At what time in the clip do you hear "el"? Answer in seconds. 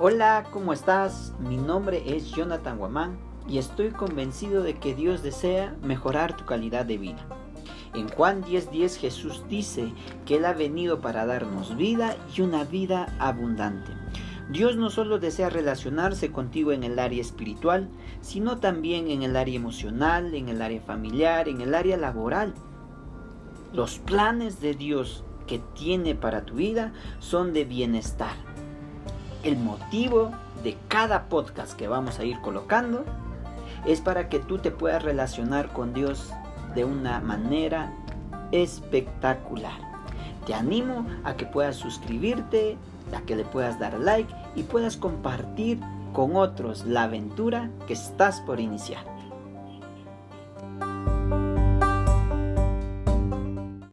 16.84-17.00, 19.24-19.34, 20.48-20.62, 21.60-21.74, 29.48-29.56